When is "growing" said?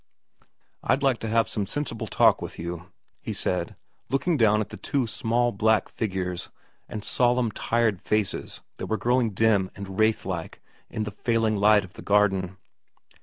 8.97-9.29